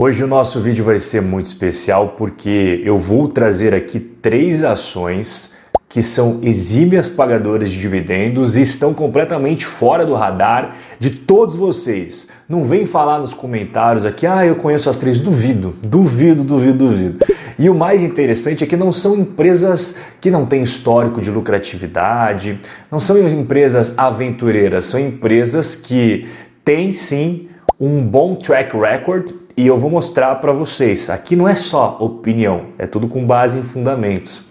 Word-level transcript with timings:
Hoje 0.00 0.22
o 0.22 0.28
nosso 0.28 0.60
vídeo 0.60 0.84
vai 0.84 0.96
ser 0.96 1.20
muito 1.20 1.46
especial 1.46 2.14
porque 2.16 2.80
eu 2.84 3.00
vou 3.00 3.26
trazer 3.26 3.74
aqui 3.74 3.98
três 3.98 4.62
ações 4.62 5.56
que 5.88 6.04
são 6.04 6.38
exímias 6.40 7.08
pagadoras 7.08 7.68
de 7.68 7.80
dividendos 7.80 8.56
e 8.56 8.62
estão 8.62 8.94
completamente 8.94 9.66
fora 9.66 10.06
do 10.06 10.14
radar 10.14 10.76
de 11.00 11.10
todos 11.10 11.56
vocês. 11.56 12.28
Não 12.48 12.64
vem 12.64 12.86
falar 12.86 13.18
nos 13.18 13.34
comentários 13.34 14.06
aqui, 14.06 14.24
ah, 14.24 14.46
eu 14.46 14.54
conheço 14.54 14.88
as 14.88 14.98
três. 14.98 15.18
Duvido, 15.18 15.74
duvido, 15.82 16.44
duvido, 16.44 16.78
duvido. 16.78 17.26
E 17.58 17.68
o 17.68 17.74
mais 17.74 18.04
interessante 18.04 18.62
é 18.62 18.68
que 18.68 18.76
não 18.76 18.92
são 18.92 19.16
empresas 19.16 20.02
que 20.20 20.30
não 20.30 20.46
têm 20.46 20.62
histórico 20.62 21.20
de 21.20 21.28
lucratividade, 21.28 22.60
não 22.88 23.00
são 23.00 23.18
empresas 23.18 23.98
aventureiras, 23.98 24.84
são 24.84 25.00
empresas 25.00 25.74
que 25.74 26.24
têm 26.64 26.92
sim 26.92 27.48
um 27.80 28.00
bom 28.00 28.36
track 28.36 28.76
record 28.76 29.32
e 29.58 29.66
eu 29.66 29.76
vou 29.76 29.90
mostrar 29.90 30.36
para 30.36 30.52
vocês. 30.52 31.10
Aqui 31.10 31.34
não 31.34 31.48
é 31.48 31.56
só 31.56 31.96
opinião, 31.98 32.66
é 32.78 32.86
tudo 32.86 33.08
com 33.08 33.26
base 33.26 33.58
em 33.58 33.62
fundamentos. 33.64 34.50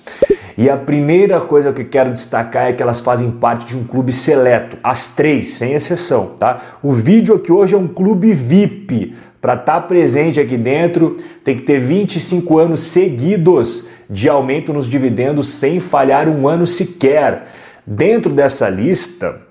E 0.57 0.69
a 0.69 0.75
primeira 0.75 1.39
coisa 1.39 1.71
que 1.71 1.83
eu 1.83 1.87
quero 1.87 2.11
destacar 2.11 2.67
é 2.67 2.73
que 2.73 2.83
elas 2.83 2.99
fazem 2.99 3.31
parte 3.31 3.67
de 3.67 3.77
um 3.77 3.85
clube 3.85 4.11
seleto, 4.11 4.75
as 4.83 5.15
três, 5.15 5.47
sem 5.47 5.71
exceção, 5.71 6.35
tá? 6.37 6.59
O 6.83 6.91
vídeo 6.91 7.35
aqui 7.35 7.53
hoje 7.53 7.73
é 7.73 7.77
um 7.77 7.87
clube 7.87 8.33
VIP. 8.33 9.15
Para 9.39 9.53
estar 9.53 9.79
tá 9.79 9.81
presente 9.81 10.41
aqui 10.41 10.57
dentro, 10.57 11.15
tem 11.41 11.55
que 11.55 11.63
ter 11.63 11.79
25 11.79 12.59
anos 12.59 12.81
seguidos 12.81 13.91
de 14.09 14.27
aumento 14.27 14.73
nos 14.73 14.89
dividendos 14.89 15.47
sem 15.47 15.79
falhar 15.79 16.27
um 16.27 16.49
ano 16.49 16.67
sequer. 16.67 17.47
Dentro 17.85 18.33
dessa 18.33 18.67
lista, 18.67 19.46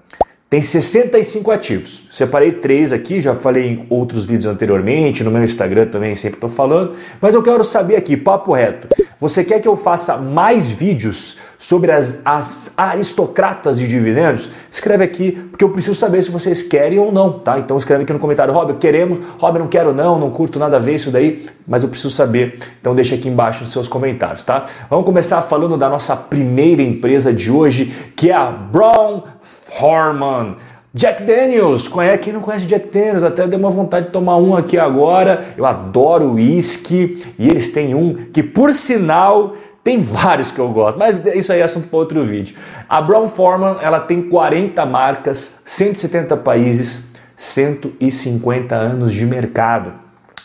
tem 0.48 0.62
65 0.62 1.50
ativos. 1.50 2.08
Separei 2.10 2.52
três 2.52 2.92
aqui, 2.92 3.20
já 3.20 3.34
falei 3.34 3.66
em 3.66 3.86
outros 3.90 4.24
vídeos 4.24 4.46
anteriormente, 4.46 5.24
no 5.24 5.30
meu 5.30 5.42
Instagram 5.42 5.86
também 5.86 6.14
sempre 6.14 6.36
estou 6.36 6.50
falando, 6.50 6.94
mas 7.20 7.34
eu 7.34 7.42
quero 7.42 7.64
saber 7.64 7.96
aqui, 7.96 8.16
papo 8.16 8.52
reto. 8.52 8.88
Você 9.18 9.42
quer 9.42 9.60
que 9.60 9.68
eu 9.68 9.76
faça 9.76 10.18
mais 10.18 10.68
vídeos 10.68 11.38
sobre 11.58 11.90
as, 11.90 12.20
as 12.22 12.74
aristocratas 12.76 13.78
de 13.78 13.88
dividendos? 13.88 14.50
Escreve 14.70 15.04
aqui, 15.04 15.32
porque 15.32 15.64
eu 15.64 15.70
preciso 15.70 15.94
saber 15.94 16.20
se 16.20 16.30
vocês 16.30 16.62
querem 16.62 16.98
ou 16.98 17.10
não, 17.10 17.38
tá? 17.38 17.58
Então 17.58 17.78
escreve 17.78 18.02
aqui 18.02 18.12
no 18.12 18.18
comentário, 18.18 18.52
Rob, 18.52 18.74
queremos, 18.74 19.18
Rob, 19.38 19.58
não 19.58 19.68
quero 19.68 19.94
não, 19.94 20.18
não 20.18 20.30
curto 20.30 20.58
nada 20.58 20.76
a 20.76 20.80
ver 20.80 20.96
isso 20.96 21.10
daí, 21.10 21.46
mas 21.66 21.82
eu 21.82 21.88
preciso 21.88 22.10
saber. 22.10 22.58
Então 22.78 22.94
deixa 22.94 23.14
aqui 23.14 23.26
embaixo 23.26 23.62
nos 23.62 23.72
seus 23.72 23.88
comentários, 23.88 24.44
tá? 24.44 24.64
Vamos 24.90 25.06
começar 25.06 25.40
falando 25.40 25.78
da 25.78 25.88
nossa 25.88 26.14
primeira 26.14 26.82
empresa 26.82 27.32
de 27.32 27.50
hoje, 27.50 28.10
que 28.14 28.30
é 28.30 28.34
a 28.34 28.50
Brown 28.50 29.22
Forman. 29.40 30.56
Jack 30.96 31.24
Daniels, 31.24 31.88
conhece, 31.88 32.22
quem 32.22 32.32
não 32.32 32.40
conhece 32.40 32.64
Jack 32.64 32.88
Daniels? 32.88 33.22
Até 33.22 33.46
deu 33.46 33.58
uma 33.58 33.68
vontade 33.68 34.06
de 34.06 34.12
tomar 34.12 34.38
um 34.38 34.56
aqui 34.56 34.78
agora. 34.78 35.44
Eu 35.54 35.66
adoro 35.66 36.32
uísque 36.32 37.18
e 37.38 37.46
eles 37.46 37.70
têm 37.70 37.94
um 37.94 38.14
que, 38.14 38.42
por 38.42 38.72
sinal, 38.72 39.54
tem 39.84 39.98
vários 39.98 40.50
que 40.50 40.58
eu 40.58 40.70
gosto, 40.70 40.96
mas 40.96 41.20
isso 41.34 41.52
aí 41.52 41.60
é 41.60 41.64
assunto 41.64 41.88
para 41.88 41.98
outro 41.98 42.24
vídeo. 42.24 42.56
A 42.88 43.02
Brown 43.02 43.28
Forman 43.28 43.76
ela 43.82 44.00
tem 44.00 44.22
40 44.22 44.86
marcas, 44.86 45.64
170 45.66 46.34
países, 46.38 47.12
150 47.36 48.74
anos 48.74 49.12
de 49.12 49.26
mercado. 49.26 49.92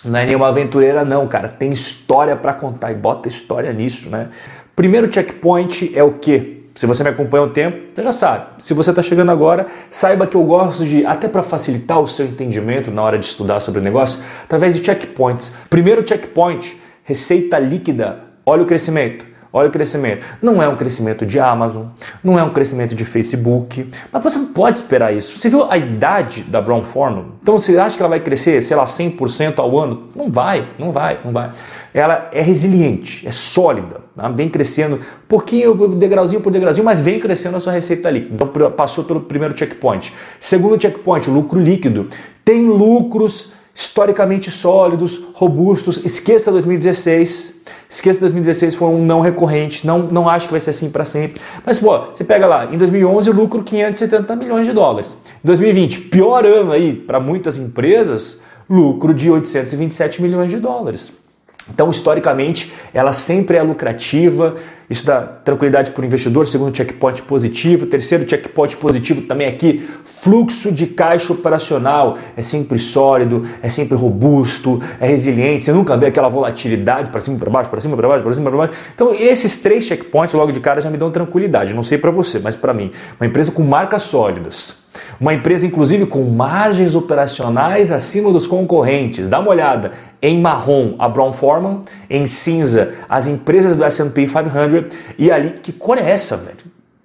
Não 0.04 0.20
é 0.20 0.26
nenhuma 0.26 0.50
aventureira 0.50 1.06
não, 1.06 1.30
cara. 1.30 1.48
Tem 1.48 1.70
história 1.70 2.36
para 2.36 2.54
contar 2.54 2.92
e 2.92 2.96
bota 2.96 3.30
história 3.30 3.72
nisso, 3.72 4.10
né? 4.10 4.28
Primeiro 4.76 5.10
checkpoint 5.10 5.98
é 5.98 6.04
o 6.04 6.12
quê? 6.12 6.61
Se 6.76 6.86
você 6.86 7.04
me 7.04 7.10
acompanha 7.10 7.44
há 7.44 7.48
um 7.48 7.50
tempo, 7.50 7.78
você 7.94 8.04
já 8.04 8.12
sabe. 8.12 8.46
Se 8.60 8.74
você 8.74 8.92
está 8.92 9.02
chegando 9.02 9.32
agora, 9.32 9.66
saiba 9.90 10.26
que 10.26 10.36
eu 10.36 10.44
gosto 10.44 10.86
de, 10.86 11.06
até 11.06 11.28
para 11.28 11.44
facilitar 11.44 12.00
o 12.00 12.08
seu 12.08 12.26
entendimento 12.26 12.90
na 12.92 13.02
hora 13.02 13.20
de 13.20 13.26
estudar 13.26 13.60
sobre 13.60 13.82
o 13.82 13.84
negócio, 13.84 14.24
através 14.44 14.76
de 14.76 14.84
checkpoints. 14.84 15.54
Primeiro 15.70 16.08
checkpoint, 16.08 16.82
receita 17.04 17.60
líquida. 17.60 18.20
Olha 18.46 18.64
o 18.64 18.66
crescimento. 18.66 19.32
Olha 19.54 19.68
o 19.68 19.72
crescimento. 19.72 20.24
Não 20.42 20.64
é 20.64 20.68
um 20.70 20.78
crescimento 20.78 21.26
de 21.26 21.38
Amazon, 21.38 21.88
não 22.24 22.40
é 22.40 22.44
um 22.44 22.54
crescimento 22.54 22.96
de 22.96 23.04
Facebook, 23.04 23.90
mas 24.12 24.24
você 24.24 24.38
não 24.40 24.54
pode 24.54 24.80
esperar 24.80 25.14
isso. 25.14 25.38
Você 25.38 25.50
viu 25.50 25.70
a 25.70 25.78
idade 25.78 26.44
da 26.44 26.62
Brown 26.62 26.84
Forman? 26.84 27.34
Então 27.42 27.60
você 27.60 27.78
acha 27.78 27.98
que 27.98 28.02
ela 28.02 28.10
vai 28.10 28.22
crescer, 28.22 28.62
sei 28.62 28.78
lá, 28.78 28.86
100% 28.86 29.60
ao 29.60 29.78
ano? 29.78 30.10
Não 30.16 30.32
vai, 30.32 30.70
não 30.80 30.92
vai, 30.92 31.20
não 31.24 31.34
vai. 31.34 31.50
Ela 31.94 32.30
é 32.32 32.42
resiliente, 32.42 33.28
é 33.28 33.32
sólida, 33.32 34.02
tá? 34.16 34.30
vem 34.30 34.50
crescendo 34.50 35.00
pouquinho, 35.28 35.96
degrauzinho 35.96 36.42
por 36.42 36.52
degrauzinho, 36.52 36.86
mas 36.86 37.00
vem 37.00 37.20
crescendo 37.20 37.58
a 37.58 37.60
sua 37.60 37.74
receita 37.74 38.10
líquida. 38.10 38.34
Então 38.34 38.72
passou 38.72 39.04
pelo 39.04 39.22
primeiro 39.22 39.58
checkpoint. 39.58 40.14
Segundo 40.40 40.82
checkpoint, 40.82 41.30
lucro 41.30 41.60
líquido. 41.60 42.08
Tem 42.46 42.66
lucros 42.66 43.54
historicamente 43.74 44.50
sólidos, 44.52 45.28
robustos. 45.34 46.06
Esqueça 46.06 46.52
2016 46.52 47.62
Esqueça 47.92 48.22
2016 48.22 48.76
foi 48.76 48.88
um 48.88 49.04
não 49.04 49.20
recorrente, 49.20 49.86
não, 49.86 50.04
não 50.04 50.30
acho 50.30 50.46
que 50.46 50.54
vai 50.54 50.62
ser 50.62 50.70
assim 50.70 50.90
para 50.90 51.04
sempre. 51.04 51.42
Mas, 51.66 51.78
pô, 51.78 52.00
você 52.00 52.24
pega 52.24 52.48
lá, 52.48 52.74
em 52.74 52.78
2011 52.78 53.30
o 53.30 53.34
lucro 53.34 53.64
570 53.64 54.34
milhões 54.38 54.66
de 54.66 54.72
dólares. 54.72 55.18
Em 55.44 55.46
2020, 55.46 56.00
pior 56.04 56.46
ano 56.46 56.72
aí 56.72 56.94
para 56.94 57.20
muitas 57.20 57.58
empresas, 57.58 58.44
lucro 58.70 59.14
de 59.14 59.30
827 59.30 60.22
milhões 60.22 60.50
de 60.50 60.58
dólares. 60.58 61.21
Então, 61.70 61.90
historicamente, 61.90 62.74
ela 62.94 63.14
sempre 63.14 63.58
é 63.58 63.62
lucrativa. 63.62 64.56
Isso 64.90 65.06
dá 65.06 65.22
tranquilidade 65.22 65.92
para 65.92 66.02
o 66.02 66.06
investidor. 66.06 66.48
Segundo 66.48 66.76
checkpoint 66.76 67.22
positivo. 67.24 67.86
Terceiro 67.86 68.28
checkpoint 68.30 68.76
positivo 68.78 69.22
também 69.22 69.48
aqui, 69.48 69.88
fluxo 70.04 70.72
de 70.72 70.88
caixa 70.88 71.32
operacional. 71.32 72.18
É 72.36 72.42
sempre 72.42 72.78
sólido, 72.78 73.44
é 73.62 73.70
sempre 73.70 73.96
robusto, 73.96 74.82
é 75.00 75.08
resiliente. 75.08 75.64
Você 75.64 75.72
nunca 75.72 75.96
vê 75.96 76.08
aquela 76.08 76.30
volatilidade 76.30 77.10
para 77.10 77.22
cima, 77.22 77.38
para 77.38 77.50
baixo, 77.50 77.70
para 77.70 77.80
cima, 77.80 77.96
para 77.96 78.08
baixo, 78.08 78.24
para 78.24 78.34
cima, 78.34 78.50
para 78.50 78.58
baixo. 78.58 78.74
Então, 78.94 79.14
esses 79.14 79.62
três 79.62 79.86
checkpoints 79.86 80.34
logo 80.34 80.52
de 80.52 80.60
cara 80.60 80.82
já 80.82 80.90
me 80.90 80.98
dão 80.98 81.12
tranquilidade. 81.12 81.74
Não 81.74 81.84
sei 81.84 81.98
para 81.98 82.12
você, 82.12 82.40
mas 82.40 82.56
para 82.56 82.74
mim, 82.74 82.92
uma 83.20 83.28
empresa 83.28 83.52
com 83.52 83.64
marcas 83.64 84.04
sólidas 84.04 84.81
uma 85.20 85.34
empresa, 85.34 85.66
inclusive, 85.66 86.06
com 86.06 86.24
margens 86.24 86.96
operacionais 86.96 87.92
acima 87.92 88.32
dos 88.32 88.48
concorrentes. 88.48 89.30
Dá 89.30 89.40
uma 89.40 89.50
olhada. 89.50 89.92
Em 90.22 90.40
marrom, 90.40 90.96
a 90.98 91.08
Brown 91.08 91.34
Forman. 91.34 91.82
Em 92.10 92.26
cinza, 92.26 92.94
as 93.08 93.28
empresas 93.28 93.76
do 93.76 93.84
S&P 93.84 94.28
500. 94.28 94.98
E 95.18 95.32
ali, 95.32 95.52
que 95.62 95.72
cor 95.72 95.98
é 95.98 96.10
essa, 96.10 96.38
velho? 96.38 96.58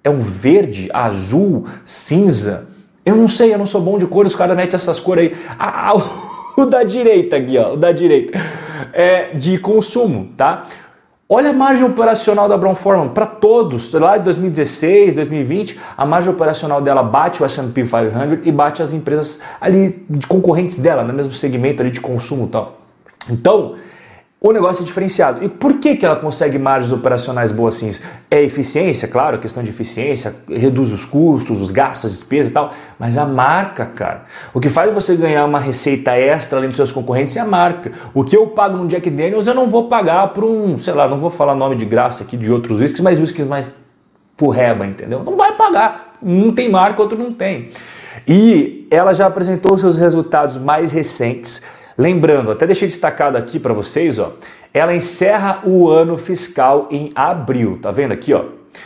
É 0.03 0.09
um 0.09 0.21
verde, 0.21 0.89
azul, 0.93 1.65
cinza? 1.85 2.69
Eu 3.05 3.15
não 3.15 3.27
sei, 3.27 3.53
eu 3.53 3.57
não 3.57 3.65
sou 3.65 3.81
bom 3.81 3.97
de 3.97 4.05
cor, 4.05 4.25
os 4.25 4.35
caras 4.35 4.55
metem 4.55 4.75
essas 4.75 4.99
cores 4.99 5.31
aí. 5.31 5.37
Ah, 5.57 5.93
o 6.57 6.65
da 6.65 6.83
direita 6.83 7.37
aqui, 7.37 7.57
ó, 7.57 7.73
o 7.73 7.77
da 7.77 7.91
direita. 7.91 8.37
É 8.93 9.33
de 9.33 9.57
consumo, 9.59 10.29
tá? 10.35 10.65
Olha 11.29 11.49
a 11.49 11.53
margem 11.53 11.83
operacional 11.83 12.47
da 12.47 12.57
Brown 12.57 12.73
Forman 12.73 13.09
para 13.09 13.25
todos, 13.25 13.91
lá 13.91 14.17
de 14.17 14.23
2016, 14.23 15.15
2020, 15.15 15.77
a 15.97 16.05
margem 16.05 16.31
operacional 16.31 16.81
dela 16.81 17.03
bate 17.03 17.43
o 17.43 17.45
S&P 17.45 17.83
500 17.83 18.47
e 18.47 18.51
bate 18.51 18.81
as 18.81 18.93
empresas 18.93 19.41
ali 19.59 20.05
concorrentes 20.29 20.77
dela, 20.79 21.03
no 21.03 21.13
mesmo 21.13 21.33
segmento 21.33 21.81
ali 21.81 21.91
de 21.91 21.99
consumo 21.99 22.45
e 22.45 22.49
tal. 22.49 22.77
Então, 23.29 23.75
o 24.49 24.53
negócio 24.53 24.81
é 24.81 24.85
diferenciado. 24.85 25.43
E 25.43 25.49
por 25.49 25.75
que, 25.79 25.95
que 25.95 26.05
ela 26.05 26.15
consegue 26.15 26.57
margens 26.57 26.91
operacionais 26.91 27.51
boas 27.51 27.75
assim? 27.75 28.03
É 28.29 28.41
eficiência, 28.41 29.07
claro, 29.07 29.39
questão 29.39 29.63
de 29.63 29.69
eficiência, 29.69 30.33
reduz 30.49 30.91
os 30.91 31.05
custos, 31.05 31.61
os 31.61 31.71
gastos, 31.71 32.11
as 32.11 32.17
despesas 32.17 32.51
e 32.51 32.53
tal, 32.53 32.73
mas 32.99 33.17
a 33.17 33.25
marca, 33.25 33.85
cara. 33.85 34.25
O 34.53 34.59
que 34.59 34.69
faz 34.69 34.93
você 34.93 35.15
ganhar 35.15 35.45
uma 35.45 35.59
receita 35.59 36.11
extra 36.11 36.59
além 36.59 36.69
dos 36.69 36.77
seus 36.77 36.91
concorrentes 36.91 37.35
é 37.35 37.39
a 37.39 37.45
marca. 37.45 37.91
O 38.13 38.23
que 38.23 38.35
eu 38.35 38.47
pago 38.47 38.77
no 38.77 38.87
Jack 38.87 39.09
Daniels 39.09 39.47
eu 39.47 39.53
não 39.53 39.67
vou 39.67 39.87
pagar 39.87 40.27
para 40.29 40.45
um, 40.45 40.77
sei 40.77 40.93
lá, 40.93 41.07
não 41.07 41.19
vou 41.19 41.29
falar 41.29 41.55
nome 41.55 41.75
de 41.75 41.85
graça 41.85 42.23
aqui 42.23 42.37
de 42.37 42.51
outros 42.51 42.79
whiskies, 42.79 43.01
mas 43.01 43.19
whiskies 43.19 43.47
mais 43.47 43.85
porreba, 44.35 44.85
entendeu? 44.85 45.23
Não 45.23 45.35
vai 45.35 45.53
pagar. 45.53 46.15
Um 46.21 46.53
tem 46.53 46.69
marca, 46.69 47.01
outro 47.01 47.17
não 47.17 47.33
tem. 47.33 47.69
E 48.27 48.87
ela 48.89 49.13
já 49.13 49.25
apresentou 49.25 49.77
seus 49.77 49.97
resultados 49.97 50.57
mais 50.57 50.91
recentes 50.91 51.76
Lembrando, 51.97 52.51
até 52.51 52.67
deixei 52.67 52.87
destacado 52.87 53.37
aqui 53.37 53.59
para 53.59 53.73
vocês, 53.73 54.19
ó, 54.19 54.33
ela 54.73 54.93
encerra 54.93 55.61
o 55.65 55.89
ano 55.89 56.15
fiscal 56.15 56.87
em 56.91 57.11
abril, 57.15 57.79
tá 57.81 57.89
vendo 57.89 58.11
aqui, 58.11 58.33
ó? 58.33 58.45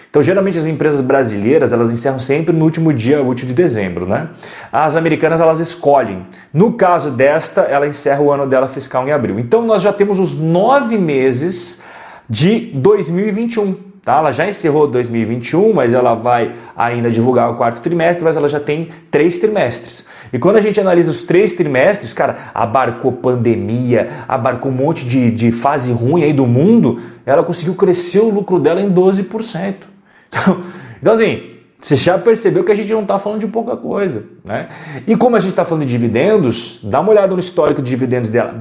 Então, 0.10 0.22
geralmente 0.22 0.58
as 0.58 0.66
empresas 0.66 1.02
brasileiras, 1.02 1.74
elas 1.74 1.92
encerram 1.92 2.20
sempre 2.20 2.56
no 2.56 2.64
último 2.64 2.94
dia 2.94 3.22
útil 3.22 3.48
de 3.48 3.54
dezembro, 3.54 4.08
né? 4.08 4.30
As 4.72 4.96
americanas, 4.96 5.42
elas 5.42 5.60
escolhem. 5.60 6.26
No 6.54 6.74
caso 6.74 7.12
desta, 7.12 7.62
ela 7.62 7.88
encerra 7.88 8.22
o 8.22 8.32
ano 8.32 8.48
dela 8.48 8.70
fiscal 8.70 9.06
em 9.06 9.12
abril. 9.12 9.40
Então, 9.40 9.62
nós 9.62 9.82
já 9.82 9.92
temos 9.92 10.18
os 10.18 10.40
nove 10.40 10.98
meses 10.98 11.84
de 12.30 12.72
2021. 12.74 13.91
Tá? 14.04 14.18
Ela 14.18 14.32
já 14.32 14.48
encerrou 14.48 14.88
2021, 14.88 15.74
mas 15.74 15.94
ela 15.94 16.16
vai 16.16 16.54
ainda 16.76 17.12
divulgar 17.12 17.52
o 17.52 17.56
quarto 17.56 17.82
trimestre, 17.82 18.24
mas 18.24 18.36
ela 18.36 18.50
já 18.50 18.60
tem 18.60 18.90
três 19.12 19.38
trimestres. 19.38 20.10
E 20.34 20.40
quando 20.40 20.56
a 20.56 20.62
gente 20.62 20.80
analisa 20.80 21.12
os 21.12 21.24
três 21.24 21.54
trimestres, 21.54 22.12
cara, 22.12 22.36
abarcou 22.54 23.12
pandemia, 23.12 24.10
abarcou 24.28 24.72
um 24.72 24.76
monte 24.76 25.06
de, 25.06 25.30
de 25.30 25.52
fase 25.52 25.92
ruim 25.92 26.24
aí 26.24 26.34
do 26.34 26.48
mundo, 26.48 27.00
ela 27.26 27.44
conseguiu 27.44 27.76
crescer 27.76 28.20
o 28.20 28.30
lucro 28.30 28.60
dela 28.60 28.82
em 28.82 28.92
12%. 28.92 29.76
Então, 30.34 30.64
então 31.02 31.12
assim, 31.12 31.51
Você 31.82 31.96
já 31.96 32.16
percebeu 32.20 32.64
que 32.64 32.72
a 32.72 32.76
gente 32.76 32.94
não 32.94 33.02
está 33.02 33.18
falando 33.18 33.40
de 33.40 33.48
pouca 33.48 33.76
coisa, 33.76 34.26
né? 34.46 34.68
E 35.08 35.16
como 35.16 35.36
a 35.36 35.40
gente 35.40 35.50
está 35.50 35.66
falando 35.66 35.84
de 35.84 35.90
dividendos, 35.90 36.82
dá 36.84 37.00
uma 37.00 37.10
olhada 37.10 37.34
no 37.34 37.40
histórico 37.40 37.82
de 37.82 37.90
dividendos 37.90 38.30
dela. 38.30 38.54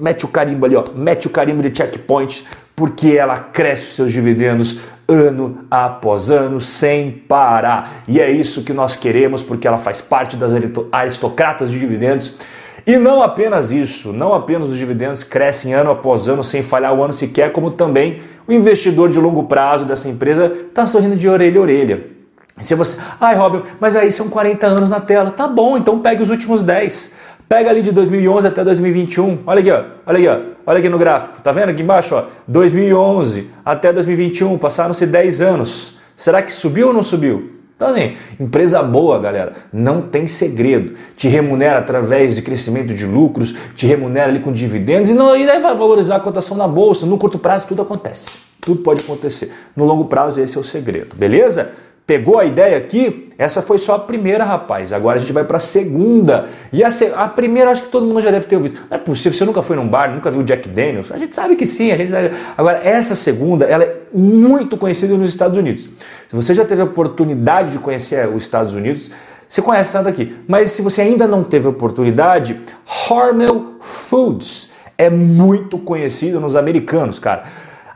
Mete 0.00 0.24
o 0.24 0.28
carimbo 0.28 0.64
ali, 0.64 0.76
ó. 0.76 0.84
Mete 0.94 1.26
o 1.26 1.30
carimbo 1.30 1.60
de 1.60 1.76
checkpoint, 1.76 2.46
porque 2.76 3.08
ela 3.08 3.36
cresce 3.36 3.86
os 3.86 3.96
seus 3.96 4.12
dividendos 4.12 4.78
ano 5.08 5.64
após 5.68 6.30
ano 6.30 6.60
sem 6.60 7.10
parar. 7.10 8.04
E 8.06 8.20
é 8.20 8.30
isso 8.30 8.62
que 8.62 8.72
nós 8.72 8.94
queremos, 8.94 9.42
porque 9.42 9.66
ela 9.66 9.78
faz 9.78 10.00
parte 10.00 10.36
das 10.36 10.52
aristocratas 10.92 11.72
de 11.72 11.80
dividendos. 11.80 12.36
E 12.86 12.96
não 12.96 13.24
apenas 13.24 13.72
isso, 13.72 14.12
não 14.12 14.32
apenas 14.32 14.68
os 14.68 14.76
dividendos 14.76 15.24
crescem 15.24 15.74
ano 15.74 15.90
após 15.90 16.28
ano 16.28 16.44
sem 16.44 16.62
falhar 16.62 16.94
o 16.94 17.02
ano 17.02 17.12
sequer, 17.12 17.50
como 17.50 17.72
também 17.72 18.20
o 18.46 18.52
investidor 18.52 19.08
de 19.10 19.18
longo 19.18 19.44
prazo 19.44 19.84
dessa 19.84 20.08
empresa 20.08 20.46
está 20.68 20.86
sorrindo 20.86 21.16
de 21.16 21.28
orelha 21.28 21.58
a 21.58 21.62
orelha. 21.62 22.15
Se 22.60 22.74
você, 22.74 23.00
ai 23.20 23.36
Robin, 23.36 23.62
mas 23.78 23.94
aí 23.94 24.10
são 24.10 24.30
40 24.30 24.66
anos 24.66 24.88
na 24.88 25.00
tela. 25.00 25.30
Tá 25.30 25.46
bom, 25.46 25.76
então 25.76 26.00
pegue 26.00 26.22
os 26.22 26.30
últimos 26.30 26.62
10. 26.62 27.16
Pega 27.48 27.70
ali 27.70 27.82
de 27.82 27.92
2011 27.92 28.48
até 28.48 28.64
2021. 28.64 29.40
Olha 29.46 29.60
aqui, 29.60 29.70
ó. 29.70 29.84
Olha 30.06 30.18
aqui, 30.18 30.28
ó. 30.28 30.56
Olha 30.66 30.78
aqui 30.78 30.88
no 30.88 30.98
gráfico. 30.98 31.40
Tá 31.42 31.52
vendo 31.52 31.68
aqui 31.68 31.82
embaixo, 31.82 32.14
ó? 32.16 32.24
2011 32.48 33.50
até 33.64 33.92
2021, 33.92 34.58
passaram-se 34.58 35.06
10 35.06 35.42
anos. 35.42 35.98
Será 36.16 36.42
que 36.42 36.52
subiu 36.52 36.88
ou 36.88 36.94
não 36.94 37.02
subiu? 37.02 37.52
Então, 37.76 37.88
assim, 37.88 38.16
empresa 38.40 38.82
boa, 38.82 39.18
galera, 39.18 39.52
não 39.70 40.00
tem 40.00 40.26
segredo. 40.26 40.94
Te 41.14 41.28
remunera 41.28 41.78
através 41.78 42.34
de 42.34 42.40
crescimento 42.40 42.94
de 42.94 43.04
lucros, 43.04 43.54
te 43.76 43.86
remunera 43.86 44.28
ali 44.28 44.40
com 44.40 44.50
dividendos 44.50 45.10
e, 45.10 45.14
não, 45.14 45.36
e 45.36 45.46
vai 45.46 45.60
valorizar 45.60 46.16
a 46.16 46.20
cotação 46.20 46.56
na 46.56 46.66
bolsa. 46.66 47.04
No 47.04 47.18
curto 47.18 47.38
prazo, 47.38 47.68
tudo 47.68 47.82
acontece. 47.82 48.38
Tudo 48.62 48.80
pode 48.80 49.02
acontecer. 49.02 49.52
No 49.76 49.84
longo 49.84 50.06
prazo, 50.06 50.40
esse 50.40 50.56
é 50.56 50.60
o 50.60 50.64
segredo, 50.64 51.14
beleza? 51.14 51.70
Pegou 52.06 52.38
a 52.38 52.44
ideia 52.44 52.78
aqui? 52.78 53.28
Essa 53.36 53.60
foi 53.60 53.78
só 53.78 53.96
a 53.96 53.98
primeira, 53.98 54.44
rapaz. 54.44 54.92
Agora 54.92 55.16
a 55.16 55.18
gente 55.18 55.32
vai 55.32 55.42
para 55.42 55.56
a 55.56 55.60
segunda. 55.60 56.48
E 56.72 56.84
a, 56.84 56.88
a, 57.16 57.26
primeira, 57.26 57.70
acho 57.70 57.82
que 57.82 57.88
todo 57.88 58.06
mundo 58.06 58.20
já 58.20 58.30
deve 58.30 58.46
ter 58.46 58.54
ouvido. 58.54 58.78
Não 58.88 58.96
é 58.96 59.00
possível, 59.00 59.36
você 59.36 59.44
nunca 59.44 59.60
foi 59.60 59.74
num 59.74 59.88
bar, 59.88 60.14
nunca 60.14 60.30
viu 60.30 60.44
Jack 60.44 60.68
Daniels? 60.68 61.10
A 61.10 61.18
gente 61.18 61.34
sabe 61.34 61.56
que 61.56 61.66
sim. 61.66 61.90
A 61.90 61.96
gente 61.96 62.12
sabe. 62.12 62.30
Agora, 62.56 62.80
essa 62.84 63.16
segunda, 63.16 63.64
ela 63.64 63.82
é 63.82 63.96
muito 64.14 64.76
conhecida 64.76 65.14
nos 65.16 65.28
Estados 65.28 65.58
Unidos. 65.58 65.88
Se 66.28 66.36
você 66.36 66.54
já 66.54 66.64
teve 66.64 66.80
a 66.80 66.84
oportunidade 66.84 67.72
de 67.72 67.78
conhecer 67.80 68.28
os 68.28 68.44
Estados 68.44 68.72
Unidos, 68.72 69.10
você 69.48 69.60
conhece 69.60 69.90
essa 69.90 70.04
daqui. 70.04 70.36
Mas 70.46 70.70
se 70.70 70.82
você 70.82 71.02
ainda 71.02 71.26
não 71.26 71.42
teve 71.42 71.66
a 71.66 71.70
oportunidade, 71.70 72.60
Hormel 73.10 73.78
Foods 73.80 74.74
é 74.96 75.10
muito 75.10 75.76
conhecido 75.76 76.38
nos 76.38 76.54
americanos, 76.54 77.18
cara. 77.18 77.42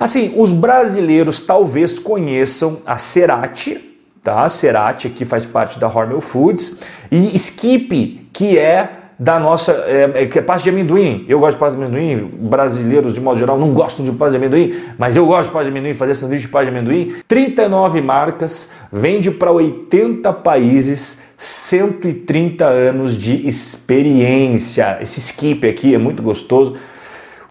Assim, 0.00 0.34
os 0.36 0.52
brasileiros 0.52 1.40
talvez 1.46 1.98
conheçam 1.98 2.78
a 2.84 2.98
Cerati, 2.98 3.89
tá? 4.30 4.48
Cerati 4.48 5.08
aqui 5.08 5.24
faz 5.24 5.44
parte 5.44 5.80
da 5.80 5.88
Hormel 5.88 6.20
Foods 6.20 6.82
e 7.10 7.34
Skip, 7.34 8.28
que 8.32 8.56
é 8.56 8.88
da 9.18 9.38
nossa 9.38 9.72
é, 9.86 10.22
é, 10.22 10.26
que 10.26 10.38
é 10.38 10.42
pasta 10.42 10.62
de 10.62 10.70
amendoim. 10.70 11.26
Eu 11.28 11.40
gosto 11.40 11.56
de 11.56 11.60
pasta 11.60 11.76
de 11.76 11.84
amendoim. 11.84 12.30
Brasileiros, 12.38 13.14
de 13.14 13.20
modo 13.20 13.38
geral, 13.38 13.58
não 13.58 13.74
gostam 13.74 14.04
de 14.04 14.12
pasta 14.12 14.30
de 14.30 14.36
amendoim, 14.36 14.72
mas 14.96 15.16
eu 15.16 15.26
gosto 15.26 15.48
de 15.48 15.52
pasta 15.52 15.64
de 15.64 15.76
amendoim, 15.76 15.94
fazer 15.94 16.14
sanduíche 16.14 16.46
de 16.46 16.52
pasta 16.52 16.70
de 16.70 16.78
amendoim. 16.78 17.12
39 17.26 18.00
marcas, 18.00 18.72
vende 18.92 19.32
para 19.32 19.50
80 19.50 20.32
países, 20.32 21.32
130 21.36 22.64
anos 22.64 23.14
de 23.14 23.46
experiência. 23.48 24.98
Esse 25.02 25.18
skip 25.18 25.68
aqui 25.68 25.92
é 25.94 25.98
muito 25.98 26.22
gostoso. 26.22 26.76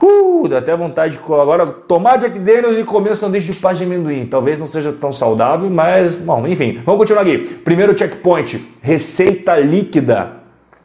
Uh, 0.01 0.47
dá 0.47 0.59
até 0.59 0.75
vontade 0.75 1.17
de 1.17 1.33
agora 1.33 1.65
tomar 1.65 2.17
Jack 2.17 2.39
Daniels 2.39 2.77
e 2.77 2.83
comer 2.83 3.11
um 3.11 3.15
sanduíche 3.15 3.51
de 3.51 3.57
paz 3.57 3.77
de 3.77 3.83
amendoim. 3.83 4.25
Talvez 4.25 4.57
não 4.57 4.67
seja 4.67 4.93
tão 4.93 5.11
saudável, 5.11 5.69
mas, 5.69 6.15
bom, 6.15 6.47
enfim. 6.47 6.81
Vamos 6.85 6.99
continuar 6.99 7.23
aqui. 7.23 7.37
Primeiro 7.37 7.97
checkpoint, 7.97 8.65
receita 8.81 9.57
líquida. 9.57 10.39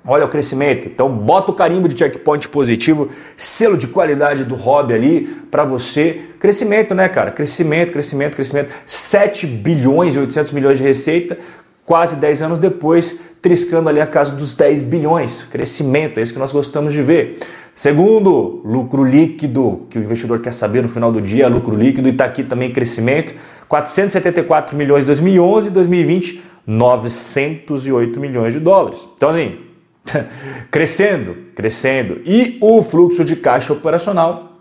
Olha 0.06 0.26
o 0.26 0.28
crescimento. 0.28 0.86
Então 0.86 1.08
bota 1.08 1.50
o 1.50 1.54
carimbo 1.54 1.88
de 1.88 1.98
checkpoint 1.98 2.48
positivo, 2.48 3.08
selo 3.36 3.76
de 3.76 3.86
qualidade 3.86 4.44
do 4.44 4.54
hobby 4.54 4.92
ali 4.92 5.20
para 5.50 5.64
você. 5.64 6.20
Crescimento, 6.38 6.94
né, 6.94 7.08
cara? 7.08 7.30
Crescimento, 7.30 7.90
crescimento, 7.90 8.34
crescimento. 8.34 8.70
7 8.84 9.46
bilhões 9.46 10.14
e 10.14 10.18
800 10.18 10.52
milhões 10.52 10.76
de 10.76 10.84
receita, 10.84 11.38
quase 11.84 12.16
10 12.16 12.42
anos 12.42 12.58
depois, 12.58 13.20
triscando 13.42 13.88
ali 13.88 14.00
a 14.00 14.06
casa 14.06 14.34
dos 14.36 14.56
10 14.56 14.82
bilhões. 14.82 15.44
Crescimento, 15.44 16.18
é 16.18 16.22
isso 16.22 16.32
que 16.32 16.38
nós 16.38 16.52
gostamos 16.52 16.92
de 16.92 17.02
ver. 17.02 17.38
Segundo, 17.74 18.62
lucro 18.64 19.04
líquido, 19.04 19.86
que 19.90 19.98
o 19.98 20.02
investidor 20.02 20.40
quer 20.40 20.52
saber 20.52 20.82
no 20.82 20.88
final 20.88 21.10
do 21.10 21.20
dia, 21.20 21.48
lucro 21.48 21.76
líquido, 21.76 22.08
e 22.08 22.12
está 22.12 22.24
aqui 22.24 22.42
também 22.44 22.72
crescimento, 22.72 23.34
474 23.68 24.76
milhões 24.76 25.02
em 25.02 25.06
2011 25.06 25.68
e 25.68 25.70
2020, 25.72 26.42
908 26.66 28.20
milhões 28.20 28.54
de 28.54 28.60
dólares. 28.60 29.08
Então 29.16 29.28
assim, 29.28 29.58
crescendo, 30.70 31.36
crescendo. 31.54 32.20
E 32.24 32.58
o 32.60 32.80
fluxo 32.82 33.24
de 33.24 33.36
caixa 33.36 33.72
operacional 33.72 34.52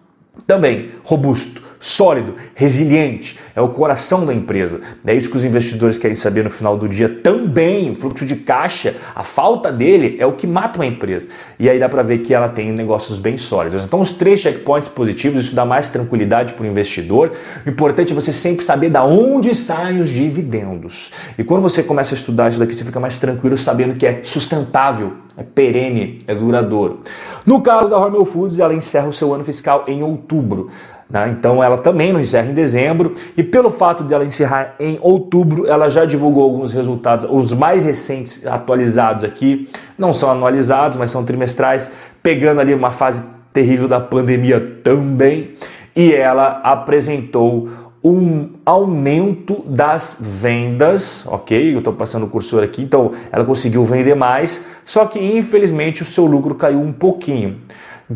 também 0.47 0.89
robusto 1.03 1.61
sólido, 1.83 2.35
resiliente, 2.55 3.37
é 3.53 3.59
o 3.59 3.67
coração 3.67 4.25
da 4.25 4.33
empresa. 4.33 4.79
É 5.05 5.13
isso 5.13 5.29
que 5.29 5.35
os 5.35 5.43
investidores 5.43 5.97
querem 5.97 6.15
saber 6.15 6.41
no 6.41 6.49
final 6.49 6.77
do 6.77 6.87
dia 6.87 7.09
também. 7.09 7.91
O 7.91 7.95
fluxo 7.95 8.25
de 8.25 8.37
caixa, 8.37 8.95
a 9.13 9.21
falta 9.21 9.69
dele 9.69 10.15
é 10.17 10.25
o 10.25 10.31
que 10.31 10.47
mata 10.47 10.79
uma 10.79 10.85
empresa. 10.85 11.27
E 11.59 11.69
aí 11.69 11.77
dá 11.77 11.89
para 11.89 12.01
ver 12.01 12.19
que 12.19 12.33
ela 12.33 12.47
tem 12.47 12.71
negócios 12.71 13.19
bem 13.19 13.37
sólidos. 13.37 13.83
Então, 13.83 13.99
os 13.99 14.13
três 14.13 14.39
checkpoints 14.39 14.87
positivos, 14.87 15.45
isso 15.45 15.55
dá 15.55 15.65
mais 15.65 15.89
tranquilidade 15.89 16.53
para 16.53 16.63
o 16.63 16.65
investidor. 16.65 17.33
O 17.65 17.69
importante 17.69 18.13
é 18.13 18.15
você 18.15 18.31
sempre 18.31 18.63
saber 18.63 18.89
da 18.89 19.03
onde 19.03 19.53
saem 19.53 19.99
os 19.99 20.07
dividendos. 20.07 21.11
E 21.37 21.43
quando 21.43 21.61
você 21.61 21.83
começa 21.83 22.15
a 22.15 22.17
estudar 22.17 22.47
isso 22.47 22.59
daqui, 22.59 22.73
você 22.73 22.85
fica 22.85 22.99
mais 22.99 23.19
tranquilo 23.19 23.57
sabendo 23.57 23.95
que 23.95 24.07
é 24.07 24.21
sustentável, 24.23 25.15
é 25.35 25.43
perene, 25.43 26.23
é 26.27 26.33
duradouro. 26.33 27.01
No 27.45 27.61
caso 27.61 27.89
da 27.89 27.97
Hormel 27.97 28.23
Foods, 28.23 28.59
ela 28.59 28.73
encerra 28.73 29.09
o 29.09 29.13
seu 29.13 29.33
ano 29.33 29.43
fiscal 29.43 29.83
em 29.85 30.01
outubro. 30.01 30.69
Né? 31.13 31.29
Então 31.37 31.63
ela 31.63 31.77
também 31.77 32.11
não 32.11 32.19
encerra 32.19 32.49
em 32.49 32.55
dezembro 32.55 33.13
e 33.37 33.43
pelo 33.43 33.69
fato 33.69 34.03
de 34.03 34.15
ela 34.15 34.25
encerrar 34.25 34.73
em 34.79 34.97
outubro, 34.99 35.67
ela 35.67 35.87
já 35.87 36.05
divulgou 36.05 36.43
alguns 36.43 36.73
resultados, 36.73 37.27
os 37.29 37.53
mais 37.53 37.85
recentes 37.85 38.47
atualizados 38.47 39.23
aqui, 39.23 39.69
não 39.95 40.11
são 40.11 40.31
anualizados, 40.31 40.97
mas 40.97 41.11
são 41.11 41.23
trimestrais, 41.23 41.93
pegando 42.23 42.61
ali 42.61 42.73
uma 42.73 42.89
fase 42.89 43.21
terrível 43.53 43.87
da 43.87 43.99
pandemia 43.99 44.59
também, 44.83 45.51
e 45.95 46.11
ela 46.11 46.59
apresentou 46.63 47.69
um 48.03 48.49
aumento 48.65 49.63
das 49.67 50.17
vendas, 50.19 51.27
ok? 51.27 51.75
Eu 51.75 51.77
estou 51.77 51.93
passando 51.93 52.25
o 52.25 52.29
cursor 52.29 52.63
aqui, 52.63 52.81
então 52.81 53.11
ela 53.31 53.45
conseguiu 53.45 53.85
vender 53.85 54.15
mais, 54.15 54.69
só 54.83 55.05
que 55.05 55.19
infelizmente 55.19 56.01
o 56.01 56.05
seu 56.05 56.25
lucro 56.25 56.55
caiu 56.55 56.81
um 56.81 56.91
pouquinho 56.91 57.57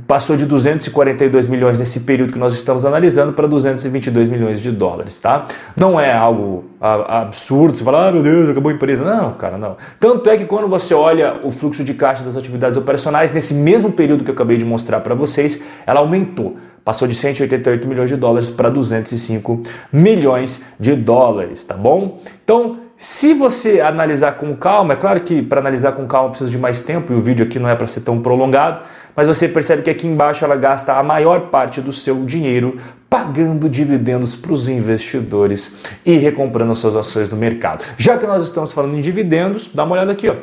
passou 0.08 0.36
de 0.36 0.46
242 0.46 1.48
milhões 1.48 1.80
nesse 1.80 2.02
período 2.02 2.34
que 2.34 2.40
nós 2.40 2.54
estamos 2.54 2.86
analisando 2.86 3.34
para 3.34 3.48
222 3.48 4.30
milhões 4.30 4.60
de 4.60 4.72
dólares, 4.72 5.20
tá? 5.20 5.48
Não 5.76 6.00
é 6.00 6.14
algo 6.14 6.66
absurdo, 6.80 7.78
você 7.78 7.84
fala, 7.84 8.10
ah, 8.10 8.12
meu 8.12 8.22
Deus, 8.22 8.50
acabou 8.50 8.72
a 8.72 8.76
empresa. 8.76 9.04
Não, 9.04 9.34
cara, 9.34 9.58
não. 9.58 9.78
Tanto 10.00 10.30
é 10.30 10.38
que 10.38 10.46
quando 10.46 10.68
você 10.68 10.94
olha 10.94 11.40
o 11.44 11.52
fluxo 11.52 11.84
de 11.84 11.94
caixa 11.94 12.24
das 12.24 12.36
atividades 12.36 12.78
operacionais, 12.78 13.32
nesse 13.32 13.54
mesmo 13.54 13.92
período 13.92 14.24
que 14.24 14.30
eu 14.30 14.34
acabei 14.34 14.58
de 14.58 14.66
mostrar 14.66 15.00
para 15.00 15.16
vocês, 15.16 15.68
ela 15.86 16.00
aumentou. 16.00 16.58
Passou 16.84 17.08
de 17.08 17.16
188 17.16 17.88
milhões 17.88 18.10
de 18.10 18.16
dólares 18.16 18.50
para 18.50 18.70
205 18.70 19.64
milhões 19.92 20.68
de 20.80 20.96
dólares, 20.96 21.64
tá 21.64 21.76
bom? 21.76 22.20
Então, 22.44 22.78
se 23.00 23.36
você 23.36 23.80
analisar 23.80 24.32
com 24.34 24.56
calma, 24.56 24.94
é 24.94 24.98
claro 24.98 25.20
que 25.22 25.44
para 25.44 25.60
analisar 25.60 25.92
com 25.92 26.08
calma 26.08 26.30
precisa 26.30 26.50
de 26.50 26.58
mais 26.58 26.80
tempo 26.84 27.14
e 27.14 27.16
o 27.16 27.22
vídeo 27.22 27.46
aqui 27.46 27.60
não 27.60 27.70
é 27.70 27.76
para 27.76 27.86
ser 27.86 28.02
tão 28.02 28.24
prolongado, 28.24 28.82
mas 29.16 29.28
você 29.28 29.48
percebe 29.48 29.84
que 29.84 29.90
aqui 29.92 30.08
embaixo 30.08 30.44
ela 30.44 30.56
gasta 30.56 30.94
a 30.94 31.04
maior 31.04 31.52
parte 31.52 31.80
do 31.80 31.94
seu 31.94 32.26
dinheiro 32.26 32.80
pagando 33.08 33.70
dividendos 33.70 34.36
para 34.36 34.52
os 34.52 34.68
investidores 34.68 35.84
e 36.04 36.18
recomprando 36.18 36.74
suas 36.74 36.96
ações 36.96 37.30
no 37.30 37.38
mercado. 37.38 37.86
Já 38.00 38.18
que 38.18 38.26
nós 38.26 38.42
estamos 38.42 38.74
falando 38.74 38.96
em 38.96 39.02
dividendos, 39.02 39.70
dá 39.72 39.84
uma 39.84 39.94
olhada 39.94 40.14
aqui, 40.14 40.28
ó. 40.28 40.34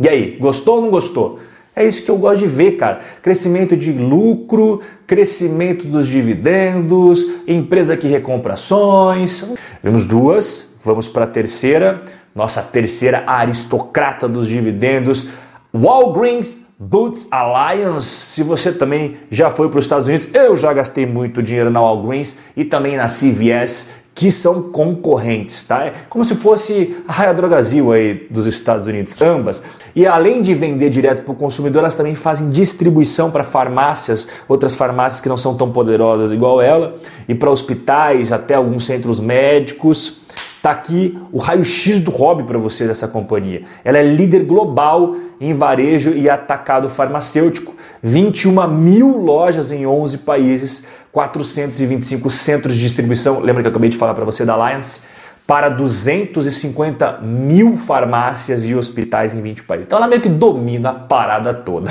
E 0.00 0.08
aí, 0.08 0.38
gostou 0.40 0.76
ou 0.76 0.82
não 0.82 0.90
gostou? 0.90 1.38
É 1.76 1.84
isso 1.84 2.04
que 2.04 2.10
eu 2.10 2.16
gosto 2.16 2.40
de 2.40 2.46
ver, 2.46 2.72
cara. 2.72 3.00
Crescimento 3.20 3.76
de 3.76 3.92
lucro, 3.92 4.80
crescimento 5.06 5.86
dos 5.86 6.06
dividendos, 6.08 7.42
empresa 7.46 7.96
que 7.96 8.06
recompra 8.06 8.54
ações. 8.54 9.54
Vemos 9.82 10.04
duas, 10.04 10.80
vamos 10.84 11.08
para 11.08 11.24
a 11.24 11.28
terceira. 11.28 12.02
Nossa 12.34 12.62
terceira 12.62 13.24
aristocrata 13.26 14.28
dos 14.28 14.48
dividendos, 14.48 15.30
Walgreens 15.72 16.64
Boots 16.78 17.28
Alliance, 17.30 18.06
se 18.06 18.42
você 18.42 18.72
também 18.72 19.16
já 19.30 19.48
foi 19.48 19.68
para 19.68 19.78
os 19.78 19.84
Estados 19.84 20.08
Unidos, 20.08 20.34
eu 20.34 20.56
já 20.56 20.72
gastei 20.72 21.06
muito 21.06 21.42
dinheiro 21.42 21.70
na 21.70 21.80
Walgreens 21.80 22.40
e 22.56 22.64
também 22.64 22.96
na 22.96 23.06
CVS, 23.06 24.03
que 24.14 24.30
são 24.30 24.70
concorrentes, 24.70 25.64
tá? 25.66 25.86
É 25.86 25.92
como 26.08 26.24
se 26.24 26.36
fosse 26.36 26.96
a 27.08 27.12
Raia 27.12 27.34
Drogazil 27.34 27.92
aí 27.92 28.26
dos 28.30 28.46
Estados 28.46 28.86
Unidos, 28.86 29.20
ambas. 29.20 29.64
E 29.94 30.06
além 30.06 30.40
de 30.40 30.54
vender 30.54 30.88
direto 30.88 31.22
para 31.22 31.32
o 31.32 31.36
consumidor, 31.36 31.80
elas 31.80 31.96
também 31.96 32.14
fazem 32.14 32.50
distribuição 32.50 33.30
para 33.30 33.42
farmácias, 33.42 34.28
outras 34.48 34.74
farmácias 34.74 35.20
que 35.20 35.28
não 35.28 35.36
são 35.36 35.56
tão 35.56 35.72
poderosas 35.72 36.32
igual 36.32 36.62
ela, 36.62 36.96
e 37.28 37.34
para 37.34 37.50
hospitais, 37.50 38.30
até 38.30 38.54
alguns 38.54 38.86
centros 38.86 39.18
médicos. 39.18 40.22
Tá 40.62 40.70
aqui 40.70 41.18
o 41.30 41.38
raio-x 41.38 42.00
do 42.00 42.10
hobby 42.10 42.44
para 42.44 42.58
você 42.58 42.86
dessa 42.86 43.06
companhia. 43.06 43.64
Ela 43.84 43.98
é 43.98 44.02
líder 44.02 44.44
global 44.44 45.14
em 45.40 45.52
varejo 45.52 46.12
e 46.12 46.30
atacado 46.30 46.88
farmacêutico. 46.88 47.74
21 48.04 48.68
mil 48.68 49.16
lojas 49.18 49.72
em 49.72 49.86
11 49.86 50.18
países, 50.18 50.86
425 51.10 52.30
centros 52.30 52.76
de 52.76 52.82
distribuição. 52.82 53.40
Lembra 53.40 53.62
que 53.62 53.66
eu 53.66 53.70
acabei 53.70 53.90
de 53.90 53.96
falar 53.96 54.14
para 54.14 54.24
você 54.24 54.44
da 54.44 54.52
Alliance? 54.52 55.06
Para 55.46 55.68
250 55.68 57.20
mil 57.22 57.76
farmácias 57.76 58.64
e 58.64 58.74
hospitais 58.74 59.34
em 59.34 59.42
20 59.42 59.64
países. 59.64 59.86
Então 59.86 59.98
ela 59.98 60.06
meio 60.06 60.20
que 60.20 60.28
domina 60.28 60.90
a 60.90 60.94
parada 60.94 61.52
toda. 61.52 61.90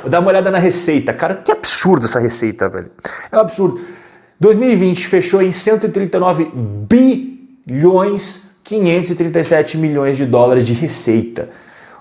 Vou 0.00 0.10
dar 0.10 0.20
uma 0.20 0.28
olhada 0.28 0.50
na 0.50 0.58
receita. 0.58 1.12
Cara, 1.12 1.34
que 1.34 1.50
absurdo 1.50 2.04
essa 2.04 2.20
receita, 2.20 2.68
velho. 2.68 2.90
É 3.32 3.36
um 3.36 3.40
absurdo. 3.40 3.80
2020 4.38 5.06
fechou 5.08 5.42
em 5.42 5.50
139 5.50 6.50
bilhões 6.54 7.38
bilhões 7.68 8.56
537 8.64 9.76
milhões 9.76 10.16
de 10.16 10.24
dólares 10.24 10.64
de 10.64 10.72
receita. 10.72 11.50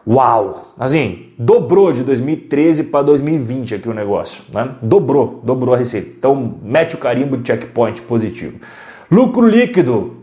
Uau! 0.08 0.74
Assim, 0.80 1.34
dobrou 1.38 1.92
de 1.92 2.02
2013 2.04 2.86
para 2.86 3.04
2020 3.04 3.76
aqui 3.76 3.90
o 3.90 3.94
negócio, 3.94 4.46
né? 4.54 4.70
Dobrou, 4.82 5.42
dobrou 5.44 5.76
a 5.76 5.78
receita. 5.78 6.12
Então, 6.18 6.56
mete 6.64 6.96
o 6.96 6.98
carimbo 6.98 7.36
de 7.36 7.46
checkpoint 7.46 8.02
positivo. 8.04 8.58
Lucro 9.12 9.46
líquido 9.46 10.18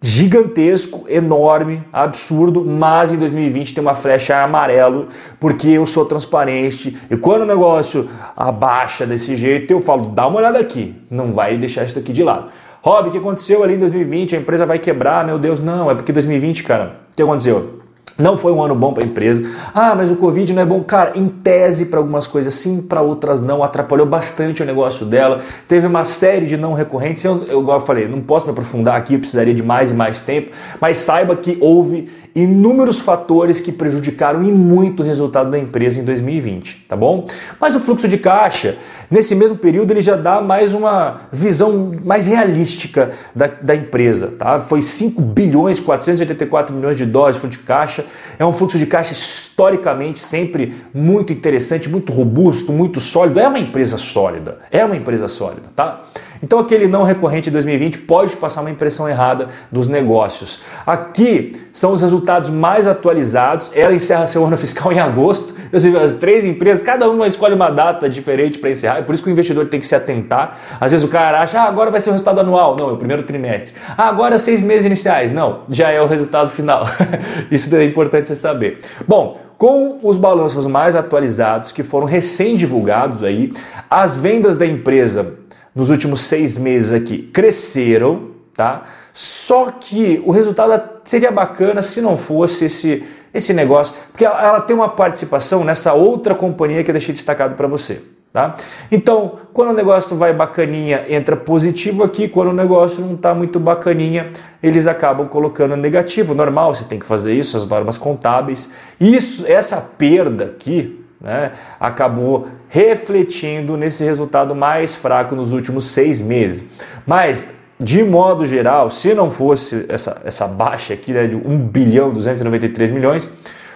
gigantesco, 0.00 1.04
enorme, 1.06 1.84
absurdo, 1.92 2.64
mas 2.64 3.12
em 3.12 3.18
2020 3.18 3.74
tem 3.74 3.82
uma 3.82 3.94
flecha 3.94 4.42
amarelo 4.42 5.08
porque 5.38 5.68
eu 5.68 5.84
sou 5.84 6.06
transparente 6.06 6.96
e 7.10 7.16
quando 7.18 7.42
o 7.42 7.46
negócio 7.46 8.08
abaixa 8.34 9.06
desse 9.06 9.36
jeito 9.36 9.70
eu 9.70 9.80
falo, 9.80 10.06
dá 10.06 10.26
uma 10.26 10.38
olhada 10.38 10.58
aqui, 10.58 10.94
não 11.10 11.34
vai 11.34 11.58
deixar 11.58 11.84
isso 11.84 11.98
aqui 11.98 12.14
de 12.14 12.22
lado. 12.22 12.46
Rob, 12.82 13.08
o 13.08 13.12
que 13.12 13.18
aconteceu 13.18 13.62
ali 13.62 13.74
em 13.74 13.78
2020? 13.78 14.36
A 14.36 14.38
empresa 14.38 14.64
vai 14.64 14.78
quebrar, 14.78 15.26
meu 15.26 15.38
Deus. 15.38 15.60
Não, 15.60 15.90
é 15.90 15.94
porque 15.94 16.10
2020, 16.10 16.62
cara, 16.62 17.00
o 17.12 17.16
que 17.16 17.22
aconteceu? 17.22 17.80
Não 18.20 18.36
foi 18.36 18.52
um 18.52 18.62
ano 18.62 18.74
bom 18.74 18.92
para 18.92 19.02
a 19.02 19.06
empresa. 19.06 19.48
Ah, 19.74 19.94
mas 19.94 20.10
o 20.10 20.16
Covid 20.16 20.52
não 20.52 20.62
é 20.62 20.66
bom. 20.66 20.82
Cara, 20.82 21.12
em 21.14 21.28
tese 21.28 21.86
para 21.86 21.98
algumas 21.98 22.26
coisas 22.26 22.52
sim, 22.54 22.82
para 22.82 23.00
outras 23.00 23.40
não. 23.40 23.64
Atrapalhou 23.64 24.06
bastante 24.06 24.62
o 24.62 24.66
negócio 24.66 25.06
dela. 25.06 25.40
Teve 25.66 25.86
uma 25.86 26.04
série 26.04 26.46
de 26.46 26.56
não 26.56 26.74
recorrentes. 26.74 27.24
Eu, 27.24 27.44
eu, 27.44 27.66
eu 27.66 27.80
falei, 27.80 28.06
não 28.06 28.20
posso 28.20 28.46
me 28.46 28.52
aprofundar 28.52 28.96
aqui, 28.96 29.14
eu 29.14 29.20
precisaria 29.20 29.54
de 29.54 29.62
mais 29.62 29.90
e 29.90 29.94
mais 29.94 30.20
tempo. 30.20 30.50
Mas 30.80 30.98
saiba 30.98 31.34
que 31.34 31.56
houve 31.60 32.08
inúmeros 32.34 33.00
fatores 33.00 33.60
que 33.60 33.72
prejudicaram 33.72 34.42
e 34.42 34.52
muito 34.52 35.02
o 35.02 35.06
resultado 35.06 35.50
da 35.50 35.58
empresa 35.58 36.00
em 36.00 36.04
2020, 36.04 36.86
tá 36.88 36.96
bom? 36.96 37.26
Mas 37.60 37.74
o 37.74 37.80
fluxo 37.80 38.06
de 38.06 38.18
caixa, 38.18 38.76
nesse 39.10 39.34
mesmo 39.34 39.56
período, 39.56 39.92
ele 39.92 40.00
já 40.00 40.16
dá 40.16 40.40
mais 40.40 40.72
uma 40.72 41.22
visão 41.32 41.92
mais 42.04 42.26
realística 42.26 43.10
da, 43.34 43.46
da 43.46 43.74
empresa, 43.74 44.34
tá? 44.38 44.60
Foi 44.60 44.80
5 44.80 45.20
bilhões 45.20 45.80
484 45.80 46.74
milhões 46.74 46.96
de 46.96 47.06
dólares 47.06 47.36
de 47.36 47.40
fluxo 47.40 47.58
de 47.58 47.64
caixa, 47.64 48.04
é 48.38 48.46
um 48.46 48.52
fluxo 48.52 48.78
de 48.78 48.86
caixa 48.86 49.12
historicamente 49.12 50.18
sempre 50.18 50.74
muito 50.94 51.32
interessante, 51.32 51.88
muito 51.88 52.12
robusto, 52.12 52.72
muito 52.72 53.00
sólido, 53.00 53.40
é 53.40 53.48
uma 53.48 53.58
empresa 53.58 53.98
sólida, 53.98 54.58
é 54.70 54.84
uma 54.84 54.96
empresa 54.96 55.28
sólida, 55.28 55.68
tá? 55.74 56.04
Então 56.42 56.58
aquele 56.58 56.86
não 56.86 57.02
recorrente 57.02 57.44
de 57.44 57.50
2020 57.50 57.98
pode 57.98 58.36
passar 58.36 58.62
uma 58.62 58.70
impressão 58.70 59.08
errada 59.08 59.48
dos 59.70 59.88
negócios. 59.88 60.62
Aqui 60.86 61.60
são 61.72 61.92
os 61.92 62.02
resultados 62.02 62.48
mais 62.48 62.86
atualizados. 62.86 63.70
Ela 63.74 63.94
encerra 63.94 64.26
seu 64.26 64.44
ano 64.44 64.56
fiscal 64.58 64.92
em 64.92 64.98
agosto. 64.98 65.54
As 65.72 66.14
três 66.14 66.44
empresas, 66.44 66.82
cada 66.82 67.08
uma 67.08 67.26
escolhe 67.26 67.54
uma 67.54 67.70
data 67.70 68.08
diferente 68.08 68.58
para 68.58 68.70
encerrar. 68.70 68.98
É 68.98 69.02
por 69.02 69.14
isso 69.14 69.22
que 69.22 69.28
o 69.28 69.32
investidor 69.32 69.66
tem 69.66 69.78
que 69.78 69.86
se 69.86 69.94
atentar. 69.94 70.58
Às 70.80 70.92
vezes 70.92 71.06
o 71.06 71.10
cara 71.10 71.40
acha, 71.40 71.60
ah, 71.60 71.64
agora 71.64 71.90
vai 71.90 72.00
ser 72.00 72.08
o 72.10 72.12
resultado 72.12 72.40
anual. 72.40 72.74
Não, 72.78 72.90
é 72.90 72.92
o 72.92 72.96
primeiro 72.96 73.22
trimestre. 73.22 73.74
Ah, 73.96 74.08
agora 74.08 74.36
é 74.36 74.38
seis 74.38 74.64
meses 74.64 74.86
iniciais. 74.86 75.30
Não, 75.30 75.60
já 75.68 75.90
é 75.90 76.00
o 76.00 76.06
resultado 76.06 76.50
final. 76.50 76.86
isso 77.50 77.74
é 77.76 77.84
importante 77.84 78.26
você 78.26 78.34
saber. 78.34 78.80
Bom, 79.06 79.38
com 79.60 79.98
os 80.02 80.16
balanços 80.16 80.66
mais 80.66 80.96
atualizados 80.96 81.70
que 81.70 81.82
foram 81.82 82.06
recém-divulgados 82.06 83.22
aí, 83.22 83.52
as 83.90 84.16
vendas 84.16 84.56
da 84.56 84.64
empresa 84.64 85.39
nos 85.74 85.90
últimos 85.90 86.22
seis 86.22 86.58
meses 86.58 86.92
aqui 86.92 87.18
cresceram, 87.18 88.30
tá? 88.54 88.82
Só 89.12 89.70
que 89.70 90.22
o 90.24 90.30
resultado 90.30 91.00
seria 91.04 91.30
bacana 91.30 91.82
se 91.82 92.00
não 92.00 92.16
fosse 92.16 92.66
esse, 92.66 93.04
esse 93.34 93.52
negócio, 93.52 93.96
porque 94.10 94.24
ela, 94.24 94.42
ela 94.42 94.60
tem 94.60 94.74
uma 94.74 94.88
participação 94.88 95.64
nessa 95.64 95.92
outra 95.92 96.34
companhia 96.34 96.82
que 96.84 96.90
eu 96.90 96.94
deixei 96.94 97.12
destacado 97.12 97.54
para 97.54 97.66
você. 97.66 98.00
Tá? 98.32 98.54
Então, 98.92 99.38
quando 99.52 99.70
o 99.70 99.72
negócio 99.72 100.16
vai 100.16 100.32
bacaninha, 100.32 101.04
entra 101.08 101.34
positivo 101.34 102.04
aqui, 102.04 102.28
quando 102.28 102.50
o 102.50 102.52
negócio 102.52 103.04
não 103.04 103.14
está 103.14 103.34
muito 103.34 103.58
bacaninha, 103.58 104.30
eles 104.62 104.86
acabam 104.86 105.26
colocando 105.26 105.76
negativo. 105.76 106.32
Normal, 106.32 106.72
você 106.72 106.84
tem 106.84 107.00
que 107.00 107.06
fazer 107.06 107.34
isso, 107.34 107.56
as 107.56 107.66
normas 107.66 107.98
contábeis. 107.98 108.72
Isso, 109.00 109.44
essa 109.48 109.80
perda 109.80 110.44
aqui, 110.44 110.99
né, 111.20 111.52
acabou 111.78 112.48
refletindo 112.68 113.76
nesse 113.76 114.02
resultado 114.04 114.54
mais 114.54 114.96
fraco 114.96 115.34
nos 115.34 115.52
últimos 115.52 115.86
seis 115.86 116.20
meses. 116.20 116.70
Mas, 117.06 117.60
de 117.78 118.02
modo 118.02 118.44
geral, 118.44 118.88
se 118.90 119.12
não 119.14 119.30
fosse 119.30 119.84
essa, 119.88 120.22
essa 120.24 120.46
baixa 120.46 120.94
aqui 120.94 121.12
né, 121.12 121.26
de 121.26 121.36
1 121.36 121.58
bilhão 121.68 122.12
293 122.12 122.90
milhões, 122.90 123.30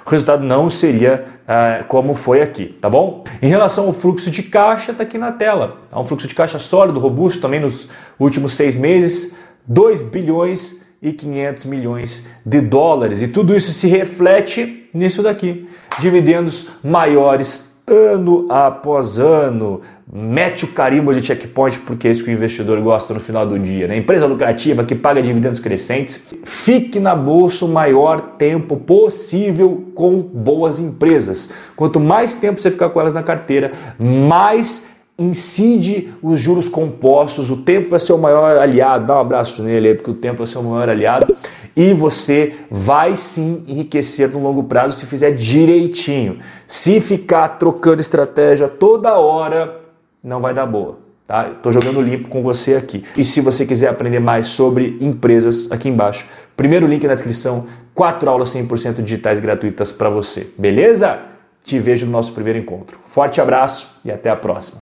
o 0.07 0.11
resultado 0.11 0.45
não 0.45 0.69
seria 0.69 1.25
uh, 1.45 1.85
como 1.87 2.13
foi 2.15 2.43
aqui, 2.43 2.77
tá 2.79 2.91
bom? 2.91 3.25
Em 3.41 3.49
relação 3.49 3.87
ao 3.87 3.93
fluxo 3.95 4.31
de 4.31 4.43
caixa, 4.43 4.93
está 4.93 5.03
aqui 5.03 5.17
na 5.17 5.33
tela. 5.33 5.79
Há 5.91 5.99
um 5.99 6.05
fluxo 6.05 6.29
de 6.29 6.35
caixa 6.35 6.59
sólido, 6.59 6.99
robusto 6.99 7.41
também 7.41 7.59
nos 7.59 7.89
últimos 8.19 8.53
seis 8.53 8.77
meses, 8.77 9.39
2 9.67 10.03
bilhões 10.03 10.84
e 11.04 11.12
500 11.12 11.66
milhões 11.66 12.28
de 12.44 12.62
dólares. 12.62 13.20
E 13.20 13.28
tudo 13.28 13.54
isso 13.54 13.70
se 13.73 13.87
reflete 13.87 14.88
nisso 14.94 15.23
daqui. 15.23 15.68
Dividendos 16.00 16.78
maiores 16.82 17.82
ano 17.87 18.46
após 18.49 19.18
ano. 19.18 19.82
Mete 20.11 20.64
o 20.64 20.68
carimbo 20.68 21.12
de 21.12 21.20
checkpoint 21.20 21.80
porque 21.80 22.08
é 22.08 22.11
isso 22.11 22.25
que 22.25 22.30
o 22.30 22.32
investidor 22.32 22.80
gosta 22.80 23.12
no 23.12 23.20
final 23.20 23.46
do 23.46 23.58
dia. 23.58 23.87
Né? 23.87 23.99
Empresa 23.99 24.26
lucrativa 24.26 24.82
que 24.82 24.94
paga 24.94 25.20
dividendos 25.20 25.61
crescentes. 25.61 26.32
Fique 26.42 26.99
na 26.99 27.14
bolsa 27.14 27.66
o 27.66 27.68
maior 27.68 28.20
tempo 28.20 28.78
possível 28.78 29.84
com 29.94 30.23
boas 30.23 30.80
empresas. 30.80 31.52
Quanto 31.76 32.00
mais 32.00 32.32
tempo 32.32 32.62
você 32.62 32.70
ficar 32.70 32.88
com 32.88 32.99
elas 32.99 33.12
na 33.12 33.23
carteira, 33.23 33.73
mais 33.99 34.94
incide 35.18 36.12
os 36.23 36.40
juros 36.40 36.68
compostos, 36.68 37.50
o 37.50 37.59
tempo 37.59 37.94
é 37.94 37.99
seu 37.99 38.18
maior 38.18 38.56
aliado, 38.59 39.06
dá 39.06 39.16
um 39.16 39.21
abraço 39.21 39.62
nele 39.62 39.88
aí, 39.88 39.94
porque 39.94 40.11
o 40.11 40.14
tempo 40.14 40.42
é 40.42 40.47
seu 40.47 40.62
maior 40.62 40.88
aliado, 40.88 41.37
e 41.76 41.92
você 41.92 42.54
vai 42.71 43.16
sim 43.16 43.64
enriquecer 43.66 44.30
no 44.30 44.42
longo 44.42 44.64
prazo 44.64 44.99
se 44.99 45.06
fizer 45.06 45.33
direitinho. 45.33 46.38
Se 46.66 47.00
ficar 47.00 47.49
trocando 47.59 48.00
estratégia 48.00 48.68
toda 48.68 49.18
hora, 49.18 49.80
não 50.23 50.40
vai 50.40 50.54
dar 50.54 50.66
boa. 50.66 50.99
Tá? 51.26 51.50
Estou 51.56 51.73
jogando 51.73 52.02
limpo 52.02 52.28
com 52.28 52.42
você 52.42 52.75
aqui. 52.75 53.02
E 53.16 53.25
se 53.25 53.40
você 53.40 53.64
quiser 53.64 53.88
aprender 53.88 54.21
mais 54.21 54.49
sobre 54.49 54.99
empresas, 55.00 55.73
aqui 55.73 55.88
embaixo, 55.88 56.28
primeiro 56.56 56.87
link 56.87 57.06
na 57.06 57.14
descrição, 57.14 57.66
quatro 57.94 58.28
aulas 58.28 58.54
100% 58.54 59.02
digitais 59.02 59.40
gratuitas 59.40 59.90
para 59.90 60.11
você. 60.11 60.52
Beleza? 60.59 61.23
Te 61.64 61.78
vejo 61.78 62.04
no 62.06 62.12
nosso 62.12 62.33
primeiro 62.35 62.59
encontro. 62.59 62.99
Forte 63.06 63.40
abraço 63.40 64.00
e 64.04 64.12
até 64.12 64.28
a 64.28 64.37
próxima. 64.37 64.78